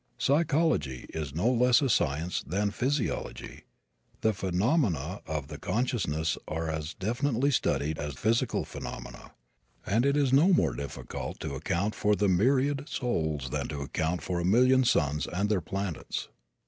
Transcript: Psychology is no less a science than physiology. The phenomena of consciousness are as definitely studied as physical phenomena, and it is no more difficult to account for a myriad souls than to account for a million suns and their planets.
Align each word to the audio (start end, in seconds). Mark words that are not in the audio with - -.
Psychology 0.17 1.05
is 1.13 1.35
no 1.35 1.47
less 1.47 1.79
a 1.79 1.87
science 1.87 2.41
than 2.41 2.71
physiology. 2.71 3.65
The 4.21 4.33
phenomena 4.33 5.21
of 5.27 5.47
consciousness 5.61 6.39
are 6.47 6.71
as 6.71 6.95
definitely 6.95 7.51
studied 7.51 7.99
as 7.99 8.15
physical 8.15 8.65
phenomena, 8.65 9.33
and 9.85 10.03
it 10.03 10.17
is 10.17 10.33
no 10.33 10.53
more 10.53 10.73
difficult 10.73 11.39
to 11.41 11.53
account 11.53 11.93
for 11.93 12.15
a 12.19 12.27
myriad 12.27 12.89
souls 12.89 13.51
than 13.51 13.67
to 13.67 13.81
account 13.81 14.23
for 14.23 14.39
a 14.39 14.43
million 14.43 14.83
suns 14.85 15.27
and 15.27 15.49
their 15.49 15.61
planets. 15.61 16.29